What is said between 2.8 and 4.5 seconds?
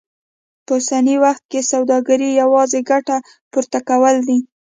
ګټه پورته کول دي.